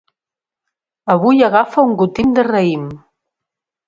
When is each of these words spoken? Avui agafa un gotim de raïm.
Avui 1.15 1.43
agafa 1.47 1.83
un 1.89 1.93
gotim 1.99 2.31
de 2.39 2.47
raïm. 2.47 2.89